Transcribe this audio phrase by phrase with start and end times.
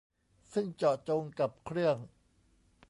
[0.53, 1.97] ซึ่งเจาะจงกับเครื่อง